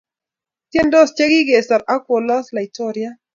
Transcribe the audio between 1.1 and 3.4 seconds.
che kigesor ak kolos’ Laitoriat